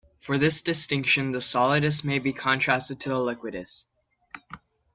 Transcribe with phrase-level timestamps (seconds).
[0.19, 3.85] For this distinction, the solidus may be contrasted to the liquidus.